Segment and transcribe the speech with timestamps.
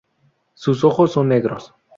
[0.55, 1.75] Sus ojos son negros.